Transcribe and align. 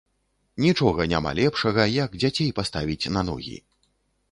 Нічога 0.63 1.05
няма 1.11 1.33
лепшага, 1.41 1.85
як 2.05 2.17
дзяцей 2.25 2.49
паставіць 2.63 3.09
на 3.19 3.27
ногі. 3.31 3.57